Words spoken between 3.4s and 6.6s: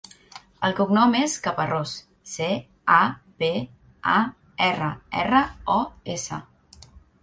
pe, a, erra, erra, o, essa.